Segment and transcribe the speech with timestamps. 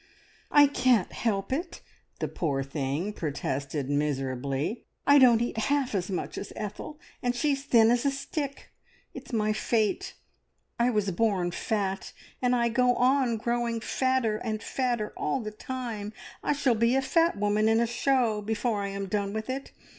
[0.49, 1.81] "I can't help it,"
[2.17, 4.87] the poor thing protested miserably.
[5.05, 8.71] "I don't eat half as much as Ethel, and she's as thin as a stick.
[9.13, 10.15] It's my fate!
[10.79, 16.13] I was born fat, and I go on growing fatter and fatter all the time.
[16.43, 19.71] I shall be a fat woman in a show, before I am done with it.